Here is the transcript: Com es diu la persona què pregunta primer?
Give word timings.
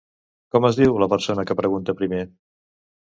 Com 0.55 0.65
es 0.69 0.79
diu 0.79 0.97
la 1.03 1.09
persona 1.13 1.45
què 1.51 1.59
pregunta 1.63 1.99
primer? 2.01 2.27